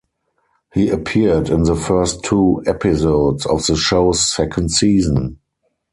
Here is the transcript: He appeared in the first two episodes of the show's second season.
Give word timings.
He 0.73 0.89
appeared 0.89 1.49
in 1.49 1.61
the 1.61 1.75
first 1.75 2.23
two 2.23 2.63
episodes 2.65 3.45
of 3.45 3.63
the 3.67 3.75
show's 3.75 4.33
second 4.35 4.71
season. 4.71 5.37